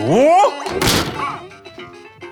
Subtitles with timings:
[0.00, 0.52] اوه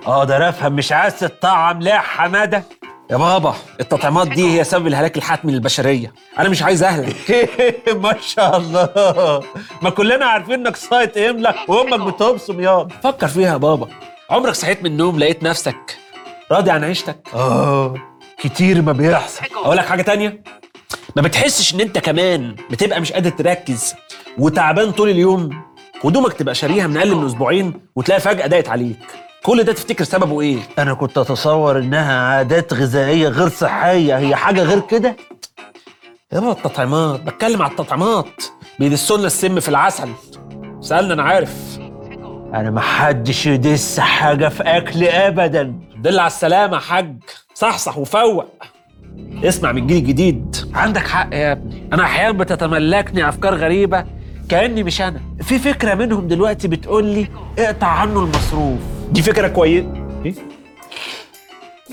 [0.07, 2.65] أقدر افهم مش عايز تطعم لا يا حمادة؟
[3.11, 6.13] يا بابا التطعيمات دي هي سبب الهلاك الحتمي للبشرية.
[6.39, 7.49] أنا مش عايز أهلك.
[8.03, 9.43] ما شاء الله.
[9.83, 13.89] ما كلنا عارفين إنك سايت املا وأمك بتبصم ياض فكر فيها يا بابا.
[14.31, 15.97] عمرك صحيت من النوم لقيت نفسك
[16.53, 17.95] راضي عن عيشتك؟ آه
[18.39, 19.45] كتير ما بيحصل.
[19.55, 20.43] أقول لك حاجة تانية.
[21.17, 23.95] ما بتحسش إن أنت كمان بتبقى مش قادر تركز
[24.39, 25.63] وتعبان طول اليوم؟
[26.05, 28.99] هدومك تبقى شاريها من أقل من أسبوعين وتلاقي فجأة ضاقت عليك.
[29.43, 34.19] كل ده تفتكر سببه إيه؟ أنا كنت أتصور إنها عادات غذائية غير صحية.
[34.19, 35.17] هي حاجة غير كده؟
[36.33, 37.21] يا بابا التطعيمات.
[37.21, 38.43] بتكلم على التطعيمات.
[38.79, 40.09] بيدسوا لنا السم في العسل.
[40.81, 41.79] سألنا أنا عارف.
[42.55, 45.81] أنا ما حدش يدس حاجة في أكل ابدا.
[45.97, 47.17] دل على السلامة يا حاج.
[47.55, 48.47] صحصح وفوق.
[49.45, 50.57] اسمع من الجيل الجديد.
[50.75, 51.89] عندك حق يا ابني.
[51.93, 54.05] أنا أحيانا بتتملكني أفكار غريبة
[54.49, 55.30] كأني مش أنا.
[55.51, 57.29] في فكرة منهم دلوقتي بتقول لي
[57.59, 58.79] اقطع عنه المصروف.
[59.11, 59.93] دي فكرة كويسه
[60.25, 60.35] إيه؟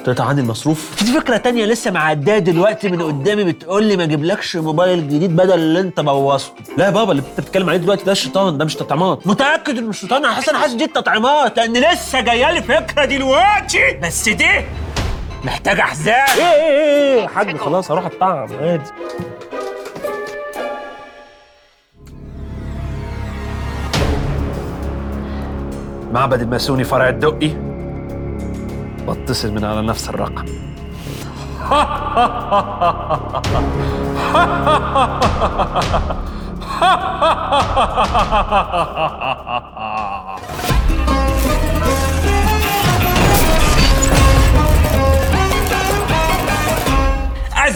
[0.04, 4.56] تقطع عني المصروف؟ في فكرة تانية لسه معديه دلوقتي من قدامي بتقول لي ما اجيبلكش
[4.56, 6.54] موبايل جديد بدل اللي انت بوظته.
[6.78, 9.28] لا يا بابا اللي انت بتتكلم عليه دلوقتي ده الشيطان ده مش تطعيمات.
[9.28, 14.00] متأكد إنه الشيطان؟ أنا حاسس أنا حاسس دي التطعيمات لأن لسه جاية لي فكرة دلوقتي.
[14.04, 14.50] بس دي
[15.44, 18.84] محتاجة حزام إيه إيه إيه يا حاج خلاص هروح اتطعم عادي.
[26.14, 27.52] معبد المأسوني فرع الدقي.
[29.08, 30.46] واتصل من على نفس الرقم.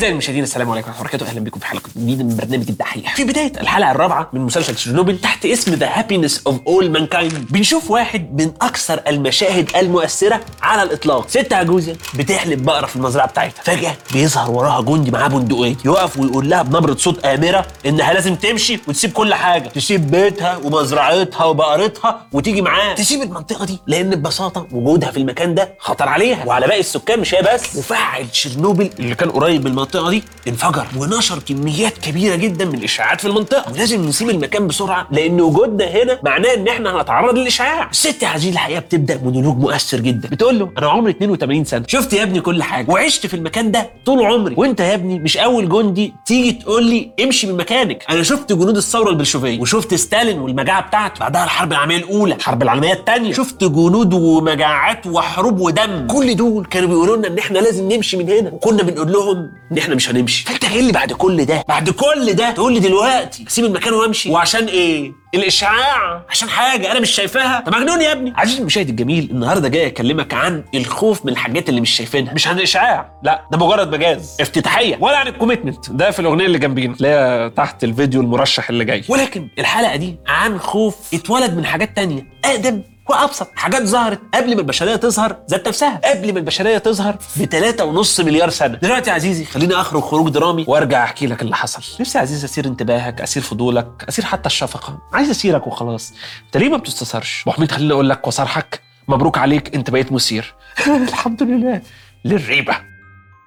[0.02, 1.32] اعزائي المشاهدين؟ السلام عليكم ورحمة الله وبركاته.
[1.32, 3.16] أهلا بكم في حلقة جديدة من برنامج الدحيح.
[3.16, 7.92] في بداية الحلقة الرابعة من مسلسل تشيرنوبل تحت اسم The Happiness of All Mankind بنشوف
[7.92, 11.30] واحد من أكثر المشاهد المؤثرة على الإطلاق.
[11.30, 13.64] ست عجوزة بتحلب بقره في المزرعة بتاعتها.
[13.64, 15.76] فجأة بيظهر وراها جندي معاه بندقية.
[15.86, 19.70] يقف ويقول لها بنبرة صوت آمرة إنها لازم تمشي وتسيب كل حاجة.
[19.70, 22.94] تسيب بيتها ومزرعتها وبقرتها وتيجي معاه.
[22.96, 26.46] تسيب المنطقة دي لأن ببساطة وجودها في المكان ده خطر عليها.
[26.46, 27.76] وعلى باقي السكان مش هي بس.
[27.78, 33.22] مفاعل تشيرنوبل اللي كان قريب من المنطقة دي انفجر ونشر كميات كبيرة جدا من الاشعاعات
[33.22, 33.72] في المنطقة.
[33.74, 38.52] ولازم نسيب المكان بسرعة لأن وجودنا هنا معناه إن إحنا هنتعرض للاشعاع الست يا عزيزي
[38.54, 40.30] الحقيقة بتبدأ مونولوج مؤثر جدا.
[40.30, 41.84] بتقول له أنا عمري 82 سنة.
[41.88, 42.92] شفت يا ابني كل حاجة.
[42.92, 44.56] وعشت في المكان ده طول عمري.
[44.58, 48.04] وأنت يا ابني مش أول جندي تيجي تقول لي امشي من مكانك.
[48.10, 49.60] أنا شفت جنود الثورة البلشوفية.
[49.62, 51.20] وشفت ستالين والمجاعة بتاعته.
[51.20, 56.08] بعدها الحرب العالمية الأولى الحرب العالمية الثانية شفت جنود ومجاعات وحروب ودم.
[56.08, 58.50] كل دول كانوا بيقولوا لنا إن إحنا لازم نمشي من هنا.
[58.54, 60.46] وكنا بنقول لهم ان إحنا مش هنمشي.
[60.46, 64.32] فانت جاي لي بعد كل ده بعد كل ده تقول لي دلوقتي اسيب المكان وامشي.
[64.32, 66.26] وعشان إيه؟ الإشعاع.
[66.30, 67.60] عشان حاجة أنا مش شايفاها.
[67.60, 68.34] ده جنون يا ابني.
[68.38, 72.34] عزيزي المشاهد الجميل النهارده جاي أكلمك عن الخوف من الحاجات اللي مش شايفينها.
[72.34, 73.20] مش عن الإشعاع.
[73.24, 74.38] لا ده مجرد مجاز.
[74.40, 74.98] افتتاحية.
[75.00, 75.92] ولا عن ال commitment.
[75.92, 79.04] ده في الأغنية اللي جنبينا اللي تحت الفيديو المرشح اللي جاي.
[79.10, 82.26] ولكن الحلقة دي عن خوف اتولد من حاجات تانية.
[82.46, 87.46] اقدم وابسط حاجات ظهرت قبل ما البشرية تظهر ذات نفسها قبل ما البشرية تظهر ب
[87.46, 88.78] 3.5 مليار سنة.
[88.78, 91.82] دلوقتي يا عزيزي خليني أخرج خروج درامي وأرجع أحكي لك اللي حصل.
[92.02, 95.00] نفسي يا عزيزي اثير انتباهك اثير فضولك اثير حتى الشفقة.
[95.14, 96.14] عايز اثيرك وخلاص.
[96.46, 100.54] أنت ليه ما بتستثارش ابو حميد خليني أقول لك وأصارحك مبروك عليك أنت بقيت مثير
[101.10, 101.82] الحمد لله.
[102.26, 102.91] للريبة.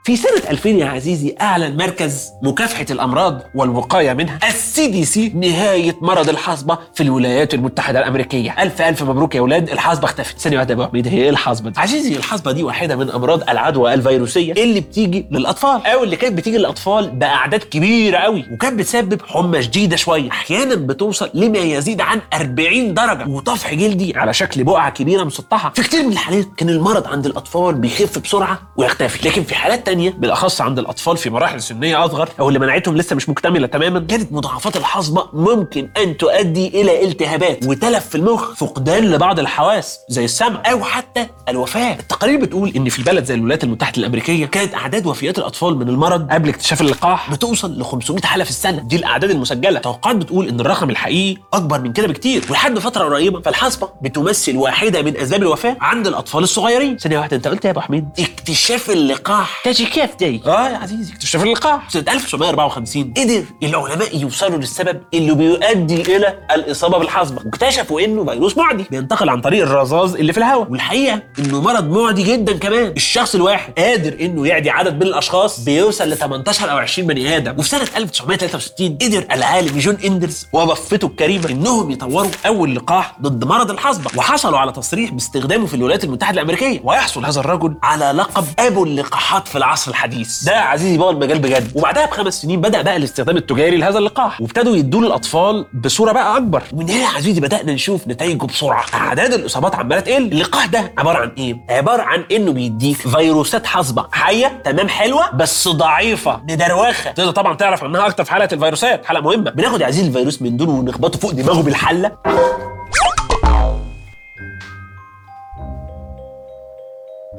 [0.05, 6.29] في سنة 2000 يا عزيزي أعلن مركز مكافحة الأمراض والوقاية منها ال CDC نهاية مرض
[6.29, 8.63] الحصبة في الولايات المتحدة الأمريكية.
[8.63, 10.39] ألف ألف مبروك يا أولاد الحصبة اختفت.
[10.39, 13.51] ثانية واحدة يا أبو حميد هي إيه الحصبة دي؟ عزيزي الحصبة دي واحدة من أمراض
[13.51, 15.87] العدوى الفيروسية اللي بتيجي للأطفال.
[15.87, 20.31] أو اللي كانت بتيجي للأطفال بأعداد كبيرة قوي وكانت بتسبب حمى شديدة شوية.
[20.31, 23.29] أحيانا بتوصل لما يزيد عن 40 درجة.
[23.29, 25.71] وطفح جلدي على شكل بقعة كبيرة مسطحة.
[25.77, 29.29] في كتير من الحالات كان المرض عند الأطفال بيخف بسرعة ويختفي.
[29.29, 33.17] لكن في حالات تانية بالأخص عند الأطفال في مراحل سنية أصغر أو اللي مناعتهم لسه
[33.17, 39.05] مش مكتملة تماما كانت مضاعفات الحصبة ممكن أن تؤدي إلى التهابات وتلف في المخ فقدان
[39.11, 41.93] لبعض الحواس زي السمع أو حتى الوفاة.
[42.01, 46.31] التقارير بتقول إن في بلد زي الولايات المتحدة الأمريكية كانت أعداد وفيات الأطفال من المرض
[46.33, 48.83] قبل اكتشاف اللقاح بتوصل ل 500 حالة في السنة.
[48.83, 49.81] دي الأعداد المسجلة.
[49.81, 52.45] توقعات بتقول إن الرقم الحقيقي أكبر من كده بكتير.
[52.51, 56.99] ولحد فترة قريبة فالحصبة بتمثل واحدة من أسباب الوفاة عند الأطفال الصغيرين.
[56.99, 59.63] ثانية واحدة أنت قلت يا أبو حميد اكتشاف اللقاح.
[59.85, 61.13] اعتكاف داي آه يا عزيزي.
[61.13, 61.91] اكتشف اللقاح.
[61.91, 68.85] سنة 1954 قدر العلماء يوصلوا للسبب اللي بيؤدي إلى الإصابة بالحصبة واكتشفوا إنه فيروس معدي
[68.91, 70.71] بينتقل عن طريق الرذاذ اللي في الهواء.
[70.71, 72.93] والحقيقة إنه مرض معدي جدا كمان.
[72.97, 77.59] الشخص الواحد قادر إنه يعدي عدد من الأشخاص بيوصل ل 18 أو 20 بني آدم.
[77.59, 83.71] وفي سنة 1963 قدر العالم جون إندرز وضفته الكريمة إنهم يطوروا أول لقاح ضد مرض
[83.71, 86.81] الحصبة وحصلوا على تصريح باستخدامه في الولايات المتحدة الأمريكية.
[86.85, 90.45] ويحصل هذا الرجل على لقب أبو اللقاحات في العصر الحديث.
[90.45, 91.71] ده يا عزيزي بقى المجال بجد.
[91.75, 94.41] وبعدها بخمس سنين بدأ بقى الاستخدام التجاري لهذا اللقاح.
[94.41, 96.63] وابتدوا يدوه للأطفال بصورة بقى أكبر.
[96.73, 98.85] ومن هنا يا عزيزي بدأنا نشوف نتائجه بسرعة.
[98.95, 100.23] أعداد الأصابات عمالة تقل.
[100.23, 105.69] اللقاح ده عبارة عن إيه؟ عبارة عن إنه بيديك فيروسات حصبة حية تمام حلوة بس
[105.69, 109.07] ضعيفة مدروخة تقدر طبعا تعرف عنها أكتر في حلقه الفيروسات.
[109.07, 109.51] حلقه مهمة.
[109.51, 112.13] بناخد يا عزيزي الفيروس من دول ونخبطه فوق دماغه بالحلة.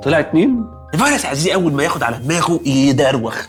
[0.04, 3.46] طلع اتنين؟ الفيروس عزيزي أول ما ياخد على دماغه يدروخ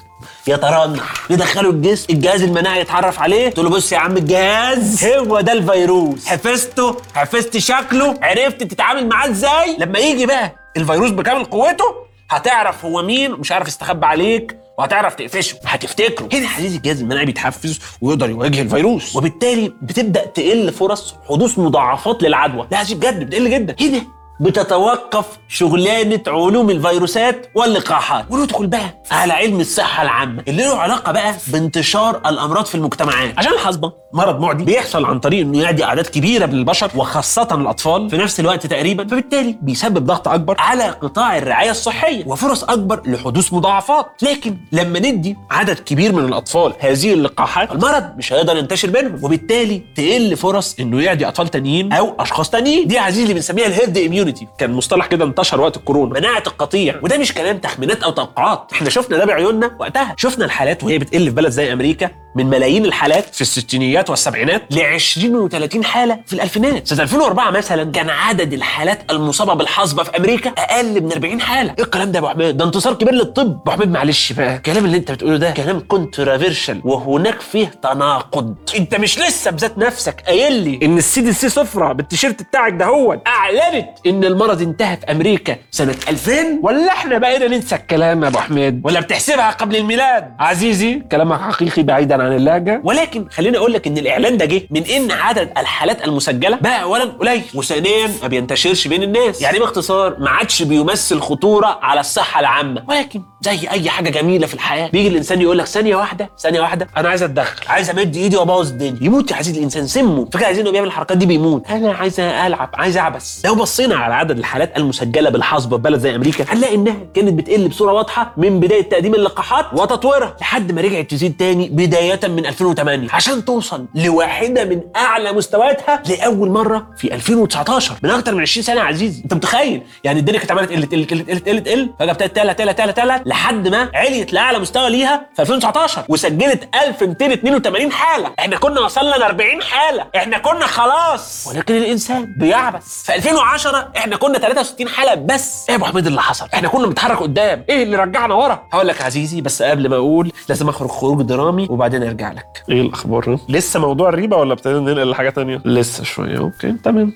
[0.46, 5.52] يترنح يدخله الجسم الجهاز المناعي يتعرف عليه تقول له بص يا عم الجهاز هو ده
[5.52, 6.26] الفيروس.
[6.26, 11.84] حفظته حفظت شكله عرفت تتعامل معاه إزاي؟ لما يجي بقى الفيروس بكامل قوته
[12.30, 16.28] هتعرف هو مين ومش عارف يستخبى عليك وهتعرف تقفشه هتفتكره.
[16.32, 19.16] هنا عزيزي الجهاز المناعي بيتحفز ويقدر يواجه الفيروس.
[19.16, 22.66] وبالتالي بتبدأ تقل فرص حدوث مضاعفات للعدوى.
[22.70, 23.76] لا عزيز بجد بتقل جدا.
[23.80, 24.02] هنا
[24.40, 28.24] بتتوقف شغلانة علوم الفيروسات واللقاحات.
[28.30, 29.02] وندخل بقى.
[29.10, 30.42] على علم الصحة العامة.
[30.48, 33.38] اللي له علاقة بقى بانتشار الأمراض في المجتمعات.
[33.38, 38.10] عشان الحصبه مرض معدي بيحصل عن طريق إنه يعدي أعداد كبيرة من البشر وخاصة الأطفال.
[38.10, 39.04] في نفس الوقت تقريبا.
[39.08, 42.24] فبالتالي بيسبب ضغط أكبر على قطاع الرعاية الصحية.
[42.26, 44.06] وفرص أكبر لحدوث مضاعفات.
[44.22, 49.24] لكن لما ندي عدد كبير من الأطفال هذه اللقاحات المرض مش هيقدر ينتشر بينهم.
[49.24, 52.86] وبالتالي تقل فرص إنه يعدي أطفال تانيين أو أشخاص تانيين.
[52.88, 53.96] دي عزيزي اللي بنسميها ال herd
[54.26, 56.20] immunity كان مصطلح كده انتشر وقت الكورونا.
[56.20, 56.94] مناعة القطيع.
[57.02, 58.72] وده مش كلام تخمينات أو توقعات.
[58.72, 60.14] إحنا شفنا ده بعيوننا وقتها.
[60.18, 64.80] شفنا الحالات وهي بتقل في بلد زي أمريكا من ملايين الحالات في الستينيات والسبعينات ل
[64.80, 66.88] 20 و30 حالة في الألفينات.
[66.88, 71.74] سنة 2004 مثلا كان عدد الحالات المصابة بالحصبة في أمريكا أقل من 40 حالة.
[71.78, 73.60] إيه الكلام ده يا أبو حميد؟ ده انتصار كبير للطب.
[73.60, 78.54] أبو حميد معلش بقى الكلام اللي أنت بتقوله ده كلام controversial وهناك فيه تناقض.
[78.76, 83.18] أنت مش لسه بذات نفسك قايل لي إن ال CDC صفرة بالتيشيرت بتاعك ده هو
[83.26, 83.88] أعلنت
[84.24, 86.32] المرض انتهى في أمريكا سنة 2000
[86.62, 88.80] ولا إحنا بقينا ننسى الكلام يا أبو حميد.
[88.84, 90.32] ولا بتحسبها قبل الميلاد.
[90.38, 94.84] عزيزي كلامك حقيقي بعيدا عن اللهجه ولكن خليني أقول لك إن الإعلان ده جه من
[94.84, 97.42] إن عدد الحالات المسجلة بقى اولا قليل.
[97.54, 99.42] وثانيا ما بينتشرش بين الناس.
[99.42, 102.82] يعني باختصار ما عادش بيمثل خطورة على الصحة العامة.
[102.88, 106.88] ولكن زي أي حاجة جميلة في الحياة بيجي الإنسان يقول لك ثانية واحدة ثانية واحدة
[106.96, 107.68] أنا عايز أتدخل.
[107.68, 108.98] عايز أمد إيدي وأبوظ الدنيا.
[109.00, 110.24] يموت يا عزيزي الإنسان سمه.
[110.32, 111.70] فكرة عايزين إنه بيعمل الحركات دي بيموت.
[111.70, 116.14] أنا عايز ألعب عايز اعبس لو بصينا على عدد الحالات المسجلة بالحصبه في بلد زي
[116.14, 121.10] أمريكا هنلاقي إنها كانت بتقل بصورة واضحة من بداية تقديم اللقاحات وتطويرها لحد ما رجعت
[121.10, 127.94] تزيد تاني بداية من 2008 عشان توصل لواحدة من أعلى مستوياتها لأول مرة في 2019
[128.02, 129.22] من أكتر من 20 سنة يا عزيزي.
[129.22, 132.54] أنت متخيل؟ يعني الدنيا كانت عمالة تقل تقل تقل تقل تقل تقل فجأة ابتدت تعلى
[132.54, 138.30] تعلى تعلى تعلى لحد ما عليت لأعلى مستوى ليها في 2019 وسجلت 1282 حالة.
[138.38, 140.06] إحنا كنا وصلنا ل 40 حالة.
[140.16, 141.46] إحنا كنا خلاص.
[141.46, 143.02] ولكن الإنسان بيعبث.
[143.02, 145.64] في 2010 إحنا كنا 63 حاله بس.
[145.68, 147.64] إيه يا ابو حميد اللي حصل؟ إحنا كنا بنتحرك قدام.
[147.68, 151.66] إيه اللي رجعنا ورا؟ هقول لك عزيزي بس قبل ما أقول لازم اخرج خروج درامي
[151.70, 152.62] وبعدين ارجع لك.
[152.70, 157.12] إيه الأخبار؟ لسه موضوع الريبة ولا ابتدينا ننقل لحاجة تانية؟ لسه شوية أوكي تمام.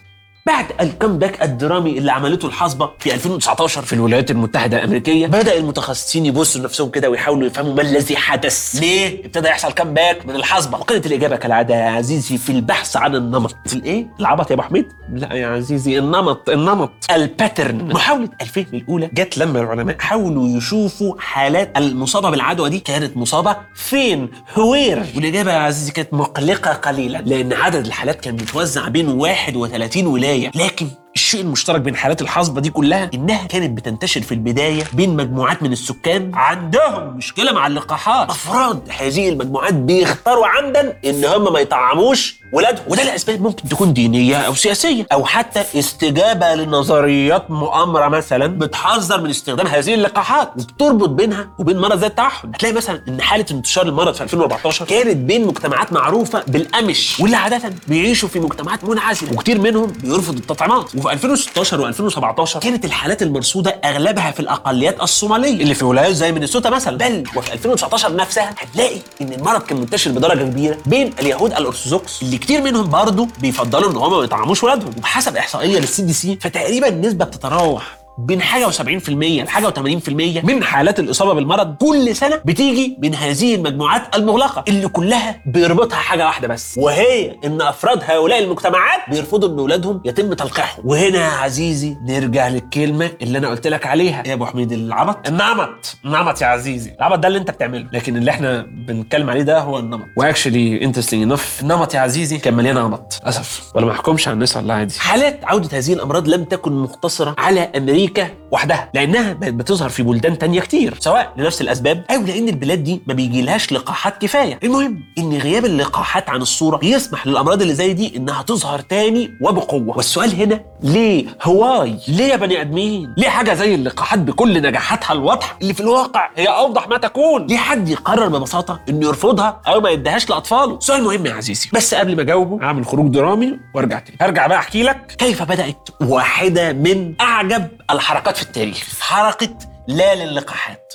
[0.46, 5.26] بعد ال comeback الدرامي اللي عملته الحصبه في 2019 في الولايات المتحدة الأمريكية.
[5.26, 8.74] بدأ المتخصصين يبصوا لنفسهم كده ويحاولوا يفهموا ما الذي حدث.
[8.80, 13.56] ليه؟ ابتدى يحصل comeback من الحصبه وكانت الإجابة كالعادة يا عزيزي في البحث عن النمط.
[13.66, 16.90] في الإيه؟ العبط يا أبو حميد؟ لا يا عزيزي النمط النمط.
[17.10, 17.88] ال pattern.
[17.92, 22.78] محاولة الفهم الأولى جت لما العلماء حاولوا يشوفوا حالات المصابة بالعدوى دي.
[22.80, 25.06] كانت مصابة فين؟ where.
[25.16, 30.29] والإجابة يا عزيزي كانت مقلقة قليلا لأن عدد الحالات كان متوزع بين 31 ولاية.
[30.54, 35.62] لكن الشيء المشترك بين حالات الحصبة دي كلها إنها كانت بتنتشر في البداية بين مجموعات
[35.62, 38.30] من السكان عندهم مشكلة مع اللقاحات.
[38.30, 42.84] أفراد هذه المجموعات بيختاروا عمدا إن هم ما يطعموش ولادهم.
[42.88, 49.30] وده لأسباب ممكن تكون دينية أو سياسية أو حتى استجابة لنظريات مؤامرة مثلا بتحذر من
[49.30, 54.14] استخدام هذه اللقاحات وبتربط بينها وبين مرض زي التوحد هتلاقي مثلا إن حالة انتشار المرض
[54.14, 59.86] في 2014 كانت بين مجتمعات معروفة بالأمش واللي عادة بيعيشوا في مجتمعات منعزلة وكتير منهم
[59.86, 60.96] بيرفض التطعيمات.
[61.00, 65.62] وفي 2016 و2017 كانت الحالات المرصودة أغلبها في الأقليات الصومالية.
[65.62, 66.96] اللي في ولايات زي مينيسوتا مثلا.
[66.96, 72.38] بل وفي 2019 نفسها هتلاقي إن المرض كان منتشر بدرجة كبيرة بين اليهود الأرثوذكس اللي
[72.38, 74.92] كتير منهم برضه بيفضلوا إن هم ما يطعموش ولادهم.
[74.98, 77.99] وبحسب إحصائية لل CDC فتقريبا النسبة بتتراوح.
[78.26, 80.10] بين حاجة و70% لحاجه و80%
[80.44, 86.26] من حالات الإصابة بالمرض كل سنة بتيجي من هذه المجموعات المغلقة اللي كلها بيربطها حاجة
[86.26, 90.86] واحدة بس وهي إن أفراد هؤلاء المجتمعات بيرفضوا إن أولادهم يتم تلقيحهم.
[90.86, 95.28] وهنا يا عزيزي نرجع للكلمة اللي أنا قلت لك عليها يا أبو حميد العبط.
[95.28, 96.92] النمط النمط يا عزيزي.
[96.98, 97.86] العبط ده اللي أنت بتعمله.
[97.92, 100.06] لكن اللي إحنا بنتكلم عليه ده هو النمط.
[100.16, 103.62] و actually interesting enough النمط يا عزيزي كان مليان عبط للأسف.
[103.74, 104.94] ولا ما أحكمش على الناس والله عادي.
[104.98, 107.70] حالات عودة هذه الأمراض لم تكن مقتصرة على
[108.10, 112.84] أمريكا وحدها لأنها بقت بتظهر في بلدان تانية كتير سواء لنفس الأسباب أو لأن البلاد
[112.84, 114.58] دي ما بيجيلهاش لقاحات كفاية.
[114.64, 119.96] المهم إن غياب اللقاحات عن الصورة بيسمح للأمراض اللي زي دي إنها تظهر تاني وبقوة.
[119.96, 125.56] والسؤال هنا ليه هواي؟ ليه يا بني آدمين؟ ليه حاجة زي اللقاحات بكل نجاحاتها الواضحة
[125.62, 129.90] اللي في الواقع هي أوضح ما تكون؟ ليه حد يقرر ببساطة إنه يرفضها أو ما
[129.90, 131.68] يديهاش لأطفاله؟ سؤال مهم يا عزيزي.
[131.72, 134.16] بس قبل ما أجاوبه اعمل خروج درامي وأرجع تاني.
[134.20, 139.54] هرجع بقى أحكي لك كيف بدأت واحدة من أعجب الحركات في التاريخ حركة
[139.86, 140.94] لا للقاحات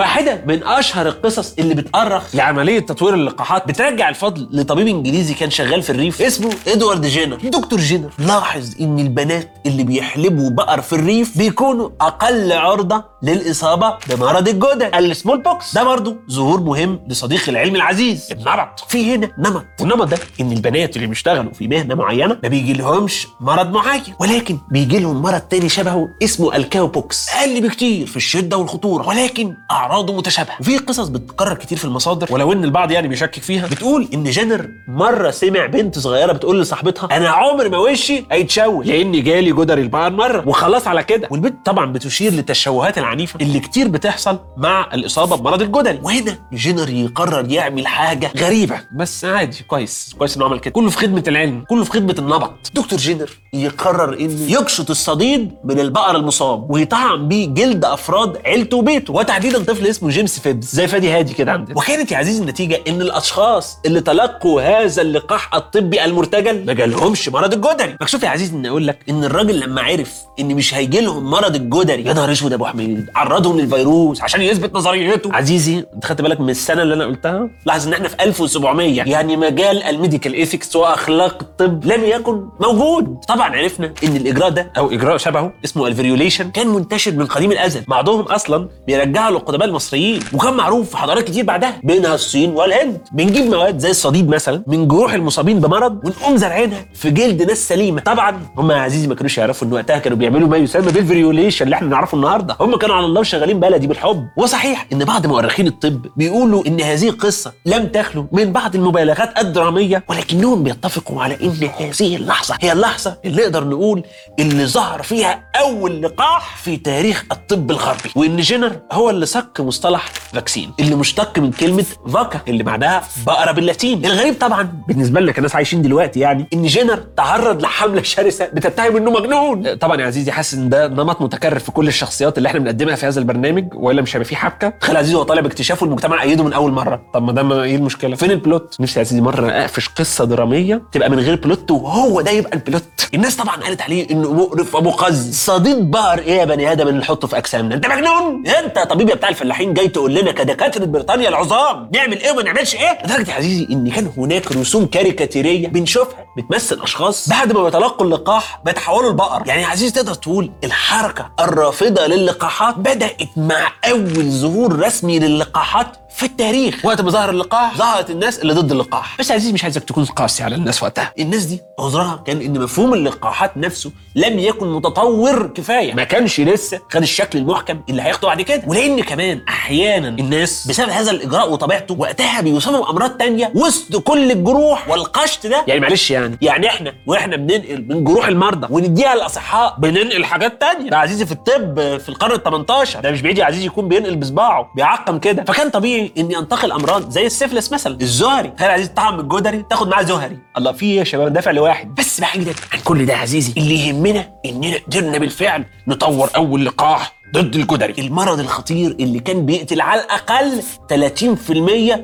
[0.00, 5.82] واحدة من أشهر القصص اللي بتأرخ لعمليه تطوير اللقاحات بترجع الفضل لطبيب إنجليزي كان شغال
[5.82, 7.36] في الريف اسمه إدوارد جينر.
[7.36, 14.48] دكتور جينر لاحظ إن البنات اللي بيحلبوا بقر في الريف بيكونوا أقل عرضة للإصابة بمرض
[14.48, 15.74] الجدع السمول بوكس.
[15.74, 19.64] ده برضه ظهور مهم لصديق العلم العزيز النمط في هنا نمط.
[19.80, 24.58] والنمط ده إن البنات اللي بيشتغلوا في مهنة معينة ما بيجي لهمش مرض معين ولكن
[24.70, 27.28] بيجي لهم مرض تاني شبهه اسمه ال cow pox.
[27.28, 29.54] أقل بكتير في الشدة والخطورة ولكن
[29.86, 30.56] اعراضه متشابهة.
[30.60, 32.26] وفي قصص بتتكرر كتير في المصادر.
[32.30, 33.66] ولو إن البعض يعني بيشكك فيها.
[33.66, 38.84] بتقول إن جينر مرة سمع بنت صغيرة بتقول لصاحبتها أنا عمر ما وشي هيتشوه.
[38.84, 40.48] لأني جالي جدري البقر مرة.
[40.48, 41.28] وخلاص على كده.
[41.30, 45.98] والبنت طبعا بتشير للتشوهات العنيفة اللي كتير بتحصل مع الإصابة بمرض الجدري.
[46.02, 48.80] وهنا جينر يقرر يعمل حاجة غريبة.
[48.96, 50.14] بس عادي كويس.
[50.18, 50.70] كويس إنه عمل كده.
[50.74, 51.64] كله في خدمة العلم.
[51.68, 57.48] كله في خدمة النمط دكتور جينر يقرر انه يقشط الصديد من البقر المصاب ويطعم بيه
[57.48, 59.12] جلد أفراد عيلته وبيته.
[59.12, 61.52] وتحديدا طفل اسمه جيمس فيبز زي فادي هادي كده.
[61.52, 67.28] عندنا وكانت يا عزيزي النتيجة إن الأشخاص اللي تلقوا هذا اللقاح الطبي المرتجل ما جالهمش
[67.28, 67.96] مرض الجدري.
[68.00, 71.54] مكشوف يا عزيزي إني أقول لك إن الراجل لما عرف إن مش هيجي لهم مرض
[71.54, 75.32] الجدري يا نهار أسود يا أبو حميد عرضهم للفيروس عشان يثبت نظريته.
[75.34, 79.36] عزيزي أنت خدت بالك من السنة اللي أنا قلتها؟ لاحظ إن إحنا في 1700 يعني
[79.36, 83.16] مجال ال medical ethics وأخلاق الطب لم يكن موجود.
[83.28, 87.52] طبعا عرفنا إن الإجراء ده أو إجراء شبهه اسمه ال variolation كان منتشر من قديم
[87.52, 87.82] الأزل.
[87.88, 93.00] بعضهم أصلا بيرجعوا للقدماء المصريين وكان معروف في حضارات كتير بعدها بينها الصين والهند.
[93.12, 98.00] بنجيب مواد زي الصديد مثلا من جروح المصابين بمرض ونقوم زارعينها في جلد ناس سليمة.
[98.00, 101.64] طبعا هم يا عزيزي ما كانوش يعرفوا إن وقتها كانوا بيعملوا ما يسمى بال variolation
[101.64, 102.56] اللي إحنا نعرفه النهارده.
[102.60, 104.26] هم كانوا على الله شغالين بلدي بالحب.
[104.36, 110.04] وصحيح إن بعض مؤرخين الطب بيقولوا إن هذه القصة لم تخلو من بعض المبالغات الدرامية
[110.08, 114.02] ولكنهم بيتفقوا على إن هذه اللحظة هي اللحظة اللي نقدر نقول
[114.38, 118.10] اللي ظهر فيها أول لقاح في تاريخ الطب الغربي.
[118.16, 123.52] وإن جينر هو اللي سك مصطلح vaccine اللي مشتق من كلمة vacca اللي معناها بقرة
[123.52, 124.04] باللاتين.
[124.06, 129.10] الغريب طبعا بالنسبة لنا كناس عايشين دلوقتي يعني إن جينر تعرض لحملة شرسة بتتهم إنه
[129.10, 129.74] مجنون.
[129.74, 133.06] طبعا يا عزيزي حاسس إن ده نمط متكرر في كل الشخصيات اللي إحنا بنقدمها في
[133.06, 134.72] هذا البرنامج وإلا مش هيبقى فيه حبكة.
[134.80, 137.02] خالد عزيز هو طالب اكتشافه المجتمع أيده من أول مرة.
[137.14, 140.82] طب ما ده إيه المشكلة؟ فين ال plot؟ نفسي يا عزيزي مرة أقفش قصة درامية
[140.92, 142.82] تبقى من غير plot وهو ده يبقى ال plot.
[143.14, 147.28] الناس طبعا قالت عليه إنه مقرف ومقزز صديد بقر إيه يا بني آدم اللي نحطه
[147.28, 147.74] في أجسامنا.
[147.74, 148.46] أنت مجنون!
[148.46, 152.74] أنت طبيب يا بتاع الفلاحين جاي تقول لنا كدكاترة بريطانيا العظام نعمل إيه وما نعملش
[152.74, 156.25] إيه؟ لدرجة يا عزيزي إن كان هناك رسوم كاريكاتيرية بنشوفها.
[156.36, 157.28] بتمثل أشخاص.
[157.28, 159.42] بعد ما بيتلقوا اللقاح بيتحولوا لبقر.
[159.46, 166.26] يعني يا عزيزي تقدر تقول الحركة الرافضة للقاحات بدأت مع أول ظهور رسمي للقاحات في
[166.26, 166.84] التاريخ.
[166.84, 169.16] وقت ما ظهر اللقاح ظهرت الناس اللي ضد اللقاح.
[169.18, 171.12] بس يا عزيزي مش عايزك تكون قاسي على الناس وقتها.
[171.18, 175.94] الناس دي عذرها كان إن مفهوم اللقاحات نفسه لم يكن متطور كفاية.
[175.94, 178.62] ما كانش لسه خد الشكل المحكم اللي هياخده بعد كده.
[178.66, 184.88] ولأن كمان أحيانا الناس بسبب هذا الإجراء وطبيعته وقتها بيصابوا بامراض تانية وسط كل الجروح
[184.88, 185.64] والقشط ده.
[185.66, 190.90] يعني معلش يعني يعني إحنا وإحنا بننقل من جروح المرضى ونديها للأصحاء بننقل حاجات تانية.
[190.90, 194.16] ده عزيزي في الطب في القرن ال 18 ده مش بعيد يا عزيزي يكون بينقل
[194.16, 195.44] بصباعه بيعقم كده.
[195.44, 198.48] فكان طبيعي إن ينتقل أمراض زي السفلس مثلا الزهري.
[198.48, 200.38] تخيل عزيزي طعم الجدري تاخد معاه زهري.
[200.58, 201.94] الله في إيه يا شباب؟ دافع لواحد.
[201.94, 207.16] بس بعيدا عن كل ده يا عزيزي اللي يهمنا اننا قدرنا بالفعل نطور أول لقاح
[207.34, 207.94] ضد الجدري.
[207.98, 211.50] المرض الخطير اللي كان بيقتل على الأقل 30%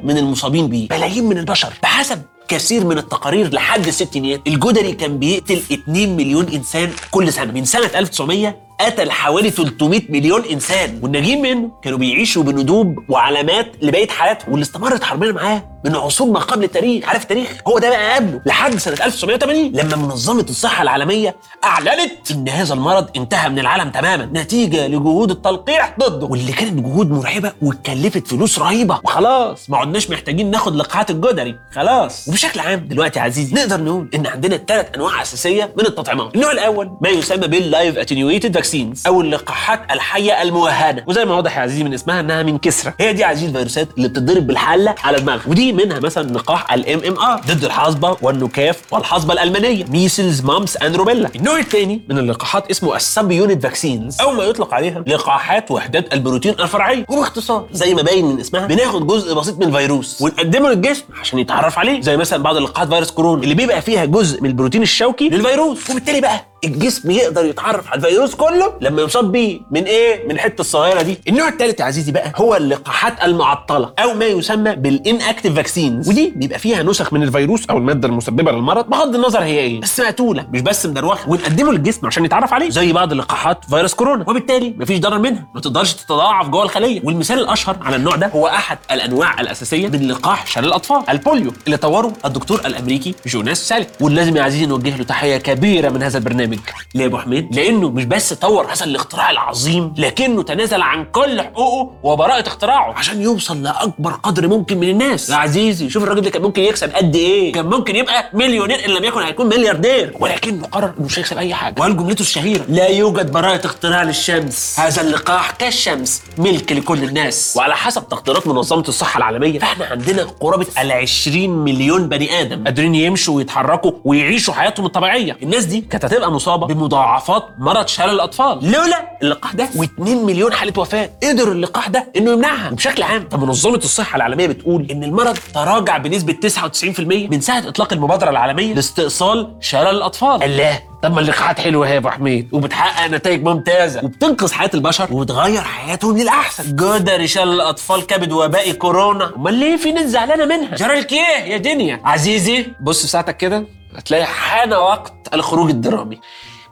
[0.05, 0.89] من المصابين بيه.
[0.91, 1.73] ملايين من البشر.
[1.83, 7.53] بحسب كثير من التقارير لحد الستينيات الجدري كان بيقتل 2 مليون إنسان كل سنة.
[7.53, 10.99] من سنة 1900 قتل حوالي 300 مليون إنسان.
[11.03, 14.53] والناجين منه كانوا بيعيشوا بندوب وعلامات لبقية حياتهم.
[14.53, 18.41] واللي استمرت حربنا معاه من عصور ما قبل التاريخ عارف التاريخ هو ده بقى قبله
[18.47, 24.25] لحد سنة 1980 لما منظمة الصحة العالمية أعلنت إن هذا المرض انتهى من العالم تماما
[24.35, 26.27] نتيجة لجهود التلقيح ضده.
[26.27, 29.01] واللي كانت جهود مرعبة واتكلفت فلوس رهيبة.
[29.05, 31.57] وخلاص ما عدناش محتاجين ناخد لقاحات الجدري.
[31.75, 32.29] خلاص.
[32.29, 36.91] وبشكل عام دلوقتي عزيزي نقدر نقول إن عندنا ثلاث أنواع أساسية من التطعيمات النوع الأول
[37.01, 41.05] ما يسمى بال live attenuated vaccines أو اللقاحات الحية الموهنة.
[41.07, 44.09] وزي ما واضح يا عزيزي من اسمها إنها من كسرى هي دي عزيزي الفيروسات اللي
[44.09, 49.85] بتضرب بالحلة على دماغ ودي منها مثلا لقاح ال MMR ضد الحصبه والنكاف والحصبه الألمانية
[49.85, 54.75] measles, mumps and rubella النوع الثاني من اللقاحات اسمه ال subunit vaccines أو ما يطلق
[54.75, 59.67] عليها لقاحات وحدات البروتين الفرعيه وباختصار زي ما باين من اسمها بناخد جزء بسيط من
[59.69, 64.05] الفيروس ونقدمه للجسم عشان يتعرف عليه زي مثلا بعض لقاحات فيروس كورونا اللي بيبقى فيها
[64.05, 65.91] جزء من البروتين الشوكي للفيروس.
[65.91, 69.61] وبالتالي بقى الجسم يقدر يتعرف على الفيروس كله لما يصاب بيه.
[69.71, 71.19] من إيه؟ من الحتة الصغيرة دي.
[71.29, 76.33] النوع الثالث يا عزيزي بقى هو اللقاحات المعطلة أو ما يسمى بال inactive vaccines ودي
[76.37, 78.91] بيبقى فيها نسخ من الفيروس أو المادة المسببة للمرض.
[78.91, 79.81] بغض النظر هي إيه.
[79.81, 80.47] بس مقتولة.
[80.53, 81.31] مش بس مدروخة.
[81.31, 82.71] ونقدمه للجسم عشان يتعرف عليه.
[82.71, 84.25] زي بعض اللقاحات فيروس كورونا.
[84.31, 85.49] وبالتالي مفيش ضرر منها.
[85.55, 87.01] ما تقدرش تتضاعف جوه الخلية.
[87.05, 91.03] والمثال الأشهر على النوع ده هو أحد الأنواع الأساسية من لقاح شلل الأطفال.
[91.11, 93.89] البوليو اللي طوره الدكتور الأمريكي جوناس سالك.
[94.01, 96.52] واللازم يا عزيزي نوجه له تحية كبيرة من هذا البرنامج.
[96.95, 101.41] ليه يا أبو حميد؟ لأنه مش بس طور هذا الاختراع العظيم لكنه تنازل عن كل
[101.43, 102.93] حقوقه وبراءة اختراعه.
[102.95, 105.31] عشان يوصل لأكبر قدر ممكن من الناس.
[105.31, 108.91] يا عزيزي شوف الراجل ده كان ممكن يكسب قد إيه؟ كان ممكن يبقى مليونير إن
[108.91, 110.17] لم يكن هيكون ملياردير.
[110.21, 111.75] ولكنه قرر إنه مش هيكسب أي حاجة.
[111.81, 114.81] وقال جملته الشهيرة لا يوجد براءة اختراع للشمس.
[114.81, 117.55] هذا اللقاح كالشمس ملك لكل الناس.
[117.57, 122.95] وعلى حسب تقديرات منظمة الصحة العالمية فإحنا عندنا قرابة ال 20 مليون بني آدم قادرين
[122.95, 125.37] يمشوا ويتحركوا ويعيشوا حياتهم الطبيعية.
[125.43, 128.71] الناس دي كانت هتبقى مصابة بمضاعفات مرض شلل الأطفال.
[128.73, 133.29] لولا اللقاح ده و2 مليون حالة وفاة قدر اللقاح ده إنه يمنعها وبشكل عام.
[133.29, 139.55] فمنظمة الصحة العالمية بتقول إن المرض تراجع بنسبة 99% من ساعة إطلاق المبادرة العالمية لاستئصال
[139.61, 140.43] شلل الأطفال.
[140.43, 140.81] الله.
[141.03, 142.49] طب ما اللقاحات حلوة يا أبو حميد.
[142.53, 144.05] وبتحقق نتائج ممتازة.
[144.05, 145.09] وبتنقذ حياة البشر.
[145.11, 149.33] وبتغير حياتهم للاحسن جدر شلل الأطفال كبد وباء كورونا.
[149.37, 152.01] أمال ليه في ناس زعلانة منها؟ جرالك إيه يا دنيا.
[152.05, 153.67] عزيزي بص في ساعتك كده.
[153.97, 156.21] هتلاقي حان وقت الخروج الدرامي.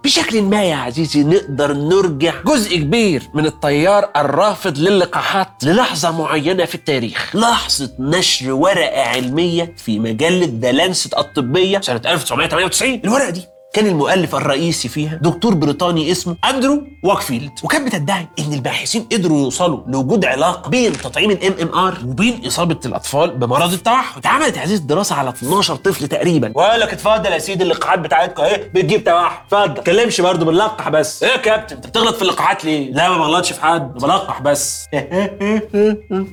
[0.05, 6.75] بشكل ما يا عزيزي نقدر نرجع جزء كبير من التيار الرافض للقاحات للحظة معينة في
[6.75, 7.37] التاريخ.
[7.37, 14.35] لحظة نشر ورقة علمية في مجلة The Lancet الطبية سنة 1998 الورقة دي كان المؤلف
[14.35, 20.69] الرئيسي فيها دكتور بريطاني اسمه أندرو واكفيلد وكانت بتدعي إن الباحثين قدروا يوصلوا لوجود علاقة
[20.71, 24.19] بين تطعيم ال MMR وبين إصابة الأطفال بمرض التوحد.
[24.19, 26.53] اتعملت هذه الدراسة على 12 طفل تقريبا.
[26.55, 29.39] وقال لك اتفضل يا سيدي اللقاحات بتاعتكم اهي بتجيب توحد.
[29.53, 30.21] اتفضل.
[30.21, 31.23] ما برضه بنلقح بس.
[31.23, 34.87] إيه يا كابتن؟ أنت بتغلط في اللقاحات ليه؟ لا ما بغلطش في حد بيلقح بس.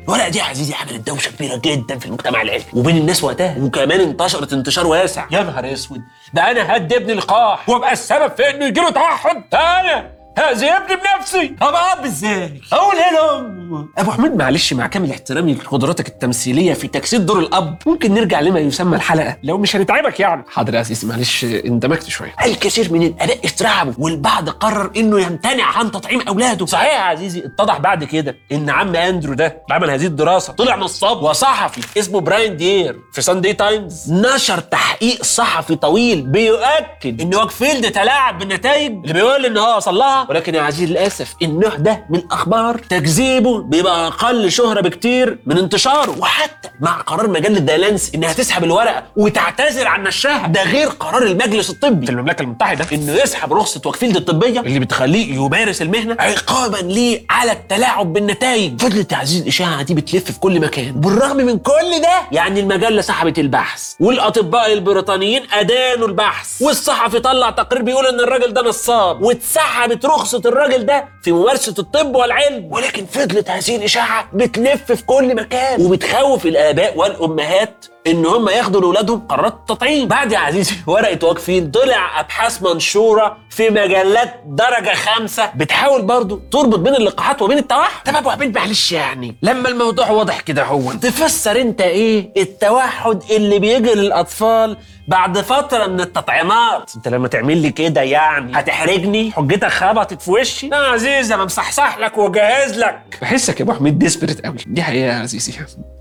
[0.08, 2.65] الورقه دي يا عزيزي عملت دوشه كبيرة جدا في المجتمع العلمي.
[2.73, 5.28] وبين الناس وقتها وكمان انتشرت انتشار واسع.
[5.32, 6.02] يا نهار أسود.
[6.34, 11.47] ده أنا هدي ابني لقاح وأبقى السبب في إنه يجيله توحد أنا هأذي ابني بنفسي.
[11.47, 16.88] طب اب إزاي أقول إيه لامه أبو حميد معلش مع كامل احترامي لقدراتك التمثيلية في
[16.88, 19.38] تجسيد دور الأب ممكن نرجع لما يسمى الحلقة.
[19.43, 20.43] لو مش هنتعبك يعني.
[20.50, 22.36] حاضر يا أساسي معلش اندمجت شوية.
[22.45, 26.65] الكثير من الاباء استرعبوا والبعض قرر إنه يمتنع عن تطعيم أولاده.
[26.65, 30.54] صحيح يا عزيزي اتضح بعد كده إن عم أندرو ده عمل هذه الدراسة.
[30.54, 37.36] طلع نصاب وصحفي اسمه براين دير في ساندي تايمز نشر تحقيق صحفي طويل بيؤكد إن
[37.36, 42.06] واكفيلد تلاعب بالنتائج اللي بيقول إن هو وصل لها ولكن يا عزيزي للأسف النوع ده
[42.10, 46.16] من الأخبار تكذيبه بيبقى أقل شهرة بكتير من انتشاره.
[46.20, 51.70] وحتى مع قرار مجلة دايلانس إنها تسحب الورقة وتعتذر عن نشرها ده غير قرار المجلس
[51.70, 52.06] الطبي.
[52.06, 52.86] في المملكة المتحدة.
[52.94, 58.82] إنه يسحب رخصة وكفيلد الطبية اللي بتخليه يمارس المهنة عقابا ليه على التلاعب بالنتائج.
[58.82, 60.92] فضلت يا عزيزي الإشاعة دي بتلف في كل مكان.
[61.02, 67.82] بالرغم من كل ده يعني المجلة سحبت البحث والأطباء البريطانيين أدانوا البحث والصحفي طلع تقرير
[67.82, 72.69] بيقول إن الراجل ده نصاب واتسحبت رخصه الراجل ده في ممارسة الطب والعلم.
[72.71, 75.82] ولكن فضلت هذه الإشاعة بتلف في كل مكان.
[75.82, 77.86] وبتخوف الآباء والأمهات.
[78.08, 81.72] إن هم ياخدوا لاولادهم قرارات التطعيم بعد يا عزيزي ورقة واقفين.
[81.72, 88.04] طلع أبحاث منشورة في مجلات درجة خمسة بتحاول برضو تربط بين اللقاحات وبين التوحد.
[88.06, 93.60] طب أبو عبيد معلش يعني لما الموضوع واضح كده هو تفسر أنت إيه التوحد اللي
[93.60, 100.22] بيجي للأطفال بعد فترة من التطعيمات؟ أنت لما تعمل لي كده يعني هتحرجني؟ حجتك خبطت
[100.22, 103.17] في وشي؟ لا يا عزيزي أنا مصحصح لك وجهز لك.
[103.22, 105.54] بحسك يا أبو حميد ديسبريت قوي دي حقيقة يا عزيزي.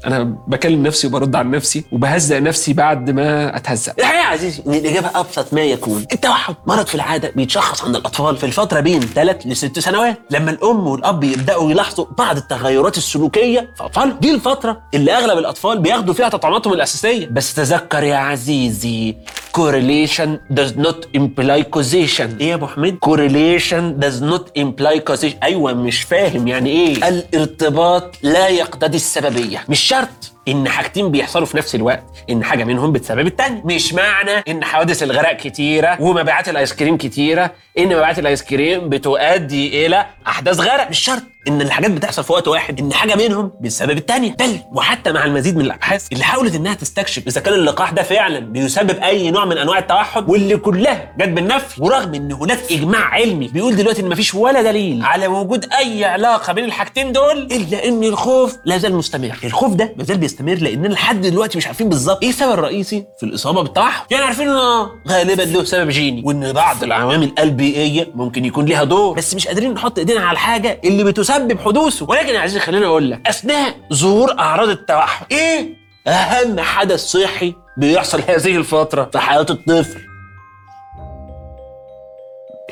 [0.06, 3.92] أنا بكلم نفسي وبرد عن نفسي وبهزق نفسي بعد ما أتهزق.
[3.98, 6.06] الحقيقة يا عزيزي إن الإجابة أبسط ما يكون.
[6.12, 6.54] التوحد.
[6.66, 10.18] مرض في العادة بيتشخص عند الأطفال في الفترة بين 3 لست سنوات.
[10.30, 15.78] لما الأم والأب يبدأوا يلاحظوا بعض التغيرات السلوكية في اطفالهم دي الفترة اللي أغلب الأطفال
[15.78, 17.28] بياخدوا فيها تطعيماتهم الأساسية.
[17.30, 19.16] بس تذكر يا عزيزي
[19.58, 22.40] correlation does not imply causation.
[22.40, 25.34] إيه يا أبو حميد؟ correlation does not imply causation.
[25.42, 27.08] أيوه مش فاهم يعني إيه.
[27.08, 29.64] الارتباط لا يقتضي السببية.
[29.68, 30.35] مش شرط.
[30.48, 33.62] إن حاجتين بيحصلوا في نفس الوقت إن حاجة منهم بتسبب التانية.
[33.64, 39.86] مش معنى إن حوادث الغرق كتيرة ومبيعات الآيس كريم كتيرة إن مبيعات الآيس كريم بتؤدي
[39.86, 40.90] إلى أحداث غرق.
[40.90, 44.36] مش شرط إن الحاجات بتحصل في وقت واحد إن حاجة منهم بسبب التانية.
[44.40, 48.38] بل وحتى مع المزيد من الأبحاث اللي حاولت إنها تستكشف إذا كان اللقاح ده فعلا
[48.38, 53.48] بيسبب أي نوع من أنواع التوحد واللي كلها جت بالنفي ورغم إن هناك إجماع علمي
[53.48, 58.04] بيقول دلوقتي إن مفيش ولا دليل على وجود أي علاقة بين الحاجتين دول إلا إن
[58.04, 59.36] الخوف لا زال مستمر.
[59.44, 63.26] الخوف ده ما زال بيستمر لاننا لحد دلوقتي مش عارفين بالظبط إيه السبب الرئيسي في
[63.26, 66.22] الاصابة بالتوحد يعني عارفين انه غالبا له سبب جيني.
[66.24, 69.16] وإن بعض العوامل البيئية ممكن يكون ليها دور.
[69.16, 72.06] بس مش قادرين نحط إيدينا على الحاجة اللي بتسبب حدوثه.
[72.08, 78.20] ولكن يا عزيزي خليني أقول لك أثناء ظهور أعراض التوحد إيه أهم حدث صحي بيحصل
[78.28, 80.00] هذه الفترة في حياة الطفل؟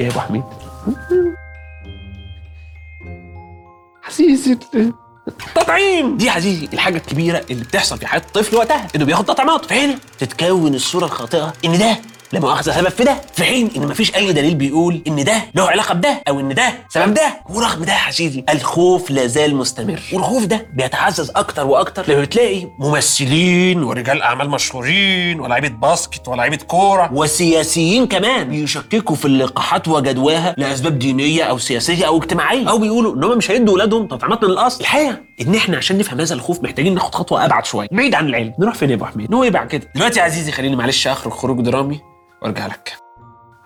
[0.00, 0.44] إيه يا أبو حميد؟
[4.08, 4.58] عزيزي
[5.54, 6.16] تطعيم.
[6.16, 10.74] دي عزيزي الحاجة الكبيرة اللي بتحصل في حياة الطفل وقتها انه بياخد تطعيمات فهنا تتكون
[10.74, 11.98] الصورة الخاطئة إن ده
[12.34, 15.70] لا مؤاخذة سبب في ده في حين إن مفيش أي دليل بيقول إن ده له
[15.70, 17.40] علاقة بده أو إن ده سبب ده.
[17.50, 20.00] ورغم ده يا عزيزي الخوف لا زال مستمر.
[20.12, 27.10] والخوف ده بيتعزز أكتر وأكتر لما بتلاقي ممثلين ورجال أعمال مشهورين ولاعيبة باسكت ولاعيبة كورة
[27.12, 32.68] وسياسيين كمان بيشككوا في اللقاحات وجدواها لأسباب دينية أو سياسية أو اجتماعية.
[32.70, 36.20] أو بيقولوا إن هم مش هيدوا اولادهم تطعيمات من الاصل الحقيقة إن إحنا عشان نفهم
[36.20, 39.30] هذا الخوف محتاجين ناخد خطوة أبعد شوية بعيد عن العلم نروح فين يا ابو حميد
[39.30, 39.88] نويبع كده.
[39.94, 42.00] دلوقتي يا عزيزي خليني معلش آخرج خروج درامي.
[42.42, 43.03] وارجع لك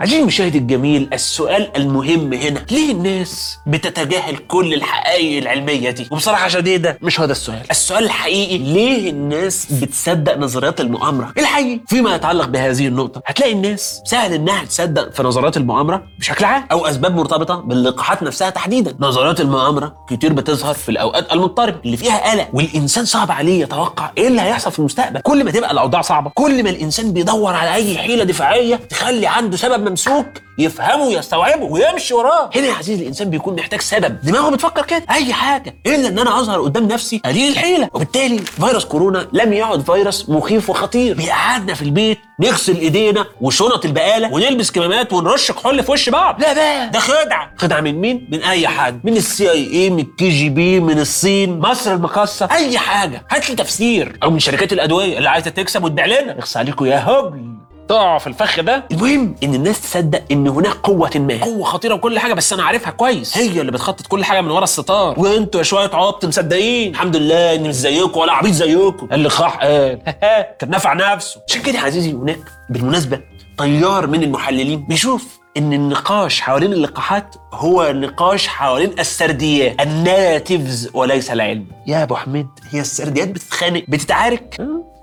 [0.01, 2.65] عزيزي المشاهد الجميل السؤال المهم هنا.
[2.71, 7.63] ليه الناس بتتجاهل كل الحقائق العلمية دي؟ وبصراحة شديدة مش هو ده السؤال.
[7.71, 14.33] السؤال الحقيقي ليه الناس بتصدق نظريات المؤامرة؟ الحقيقي فيما يتعلق بهذه النقطة هتلاقي الناس سهل
[14.33, 18.95] إنها تصدق في نظريات المؤامرة بشكل عام أو أسباب مرتبطة باللقاحات نفسها تحديدا.
[19.01, 24.29] نظريات المؤامرة كتير بتظهر في الأوقات المضطربة اللي فيها قلق والإنسان صعب عليه يتوقع إيه
[24.29, 25.21] اللي هيحصل في المستقبل.
[25.21, 29.57] كل ما تبقى الأوضاع صعبة كل ما الإنسان بيدور على أي حيلة دفاعية تخلي عنده
[29.57, 30.27] سبب ممسوك
[30.59, 32.51] يفهمه ويستوعبه ويمشي وراه.
[32.57, 34.21] هنا يا عزيزي الإنسان بيكون محتاج سبب.
[34.23, 35.03] دماغه بتفكر كده.
[35.11, 35.75] أي حاجة.
[35.87, 37.89] إلا إن أنا أظهر قدام نفسي قليل الحيلة.
[37.95, 41.15] وبالتالي فيروس كورونا لم يعد فيروس مخيف وخطير.
[41.17, 46.41] بيقعدنا في البيت نغسل إيدينا وشنط البقالة ونلبس كمامات ونرش كحول في وش بعض.
[46.41, 46.91] لا بقى.
[46.91, 47.51] ده خدعة.
[47.57, 49.01] خدعة من مين؟ من أي حد.
[49.05, 53.27] من ال CIA من ال KGB من الصين مصر المقاصه أي حاجة.
[53.31, 54.19] هات لي تفسير.
[54.23, 56.39] أو من شركات الأدوية اللي عايزة تكسب وتبيع لنا.
[56.39, 57.58] اخس عليكم يا هبل.
[57.89, 58.85] تقع في الفخ ده.
[58.93, 61.39] المهم إن الناس تصدق إن هناك قوة ما.
[61.45, 63.39] قوة خطيرة وكل حاجة بس أنا عارفها كويس.
[63.39, 65.21] هي اللي بتخطط كل حاجة من ورا الستار.
[65.21, 66.91] وأنتوا يا شوية عبط مصدقين.
[66.91, 69.09] الحمد لله اني مش زيكم ولا عبيط زيكم.
[69.13, 69.99] اللقاح قال.
[70.59, 71.41] كان نفع نفسه.
[71.49, 72.39] عشان كده يا عزيزي هناك
[72.71, 73.21] بالمناسبة
[73.59, 79.81] طيار من المحللين بيشوف إن النقاش حوالين اللقاحات هو نقاش حوالين السرديات.
[79.81, 81.67] الناتيفز وليس العلم.
[81.87, 84.57] يا أبو حميد هي السرديات بتتخانق بتتعارك.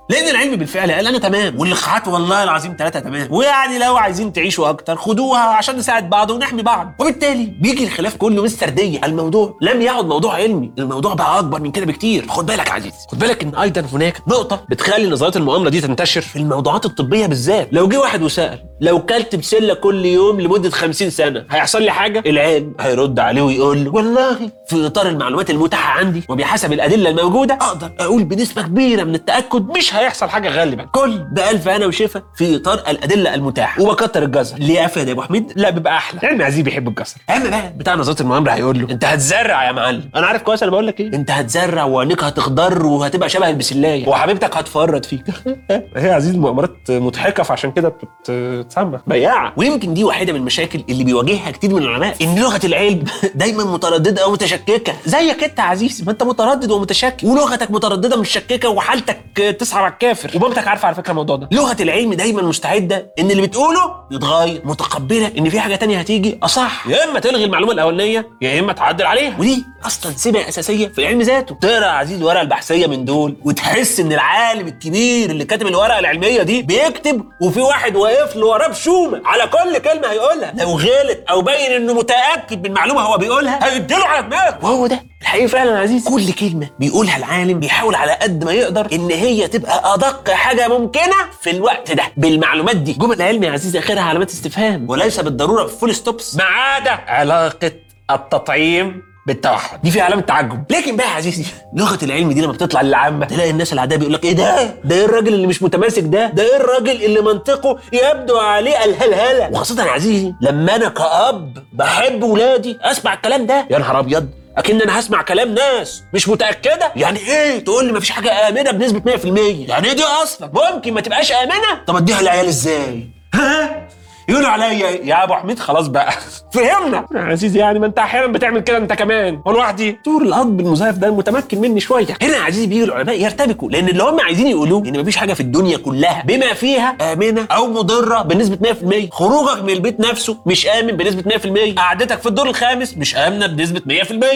[0.10, 1.60] لأن العلم بالفعل قال أنا تمام.
[1.60, 3.28] واللقاحات والله العظيم ثلاثة تمام.
[3.32, 6.94] ويعني لو عايزين تعيشوا أكتر خدوها عشان نساعد بعض ونحمي بعض.
[7.00, 9.58] وبالتالي بيجي الخلاف كله من السرديه الموضوع.
[9.62, 12.28] لم يعد موضوع علمي الموضوع بقى أكبر من كده بكتير.
[12.28, 16.22] خد بالك يا عزيزي خد بالك إن أيضا هناك نقطة بتخلي نظريات المؤامرة دي تنتشر
[16.22, 17.70] في الموضوعات الطبية بالذات.
[17.72, 22.24] لو جه واحد وسأل لو كلت بسلة كل يوم لمدة 50 سنة هيحصل لي حاجة؟
[22.26, 24.36] العلم هيرد عليه ويقول له والله
[24.68, 29.94] في إطار المعلومات المتاحة عندي وبحسب الأدلة الموجودة أقدر أقول بنسبة كبيرة من التأكد مش
[29.99, 30.84] هيحصل حاجة غالبا.
[30.84, 33.81] كل بألف أنا وشفا في إطار الأدلة المتاحة.
[33.81, 34.58] وبكتر الجزر.
[34.58, 36.19] ليه أفيد يا أبو حميد؟ لا بيبقى أحلى.
[36.23, 37.15] علم عزيز بيحب الجزر.
[37.29, 37.73] اما بقى.
[37.77, 40.10] بتاع نظريه المؤامرة هيقول له أنت هتزرع يا معلم.
[40.15, 44.08] أنا عارف كويس أنا بقول لك إيه؟ أنت هتزرع وعينيك هتخضر وهتبقى شبه البسلاية.
[44.10, 45.23] وحبيبتك هتفرط فيك
[45.97, 48.99] هي عزيز المؤامرات مضحكة فعشان كده بتتسمى.
[49.08, 53.03] بياعه ويمكن دي واحدة من المشاكل اللي بيواجهها كتير من العلماء إن لغة العلم
[53.36, 54.93] دايما مترددة أو متشككة.
[55.05, 57.23] زيك أنت يا عزيزي ما أنت متردد ومتشكك.
[57.23, 59.19] ولغتك مترددة ومشككه وحالتك
[59.60, 61.50] تسعى على الكافر ومامتك عارفة على فكرة الموضوع ده.
[61.52, 66.88] لغة العلم دايما مستعدة إن اللي بتقوله يتغير متقبلة إن في حاجة تانية هتيجي أصح.
[66.88, 69.36] يا إما تلغي المعلومة الأولانية يا إما تعدل عليها.
[69.39, 71.56] ودي أصلا سمه أساسية في العلم ذاته.
[71.62, 76.62] تقرأ عزيز الورقه البحثية من دول وتحس إن العالم الكبير اللي كاتب الورقة العلمية دي
[76.62, 79.21] بيكتب وفي واحد واقف له وراه بشومة.
[79.26, 80.54] على كل كلمة هيقولها.
[80.58, 84.60] لو غلط أو باين إنه متأكد من معلومه هو بيقولها هيديله على دماغه.
[84.62, 88.88] وهو ده الحقيقة فعلا يا عزيزي كل كلمة بيقولها العالم بيحاول على قد ما يقدر
[88.93, 92.03] إن هي تبقى أدق حاجة ممكنة في الوقت ده.
[92.17, 96.91] بالمعلومات دي جمل العلم يا عزيزي أخرها علامات استفهام وليس بالضرورة full stops ما عدا
[97.07, 97.71] علاقة
[98.11, 99.81] التطعيم بالتوحد.
[99.81, 100.63] دي فيها علامة تعجب.
[100.69, 104.25] لكن بقى يا عزيزي لغة العلم دي لما بتطلع للعامة تلاقي الناس العادية بيقول لك
[104.25, 108.38] إيه ده؟ ده إيه الراجل اللي مش متماسك ده؟ ده إيه الراجل اللي منطقه يبدو
[108.38, 113.67] عليه الهلهلة؟ وخاصة يا عزيزي لما أنا كأب بحب ولادي أسمع الكلام ده.
[113.71, 114.29] يا نهار أبيض!
[114.58, 116.91] أكن أنا هسمع كلام ناس مش متأكدة.
[116.96, 119.26] يعني إيه؟ تقول لي مفيش حاجة آمنة بنسبة 100%
[119.70, 123.88] يعني إيه دي أصلا؟ ممكن ما تبقاش آمنة؟ طب أديها العيال إزاي؟ ها؟
[124.29, 126.11] يقولوا عليا يا أبو حميد خلاص بقى.
[126.53, 127.05] فهمنا.
[127.15, 129.41] يا عزيزي يعني ما انت أحيانا بتعمل كده انت كمان.
[129.47, 132.05] هو لوحدي؟ دور الاب المزيف ده متمكن مني شوية.
[132.21, 135.39] هنا يا عزيزي بيجي العلماء يرتبكوا لأن اللي هم عايزين يقولوه إن مفيش حاجة في
[135.39, 140.91] الدنيا كلها بما فيها آمنة أو مضرة بنسبة 100% خروجك من البيت نفسه مش آمن
[140.91, 141.38] بنسبة
[141.71, 143.81] 100% قعدتك في الدور الخامس مش آمنة بنسبة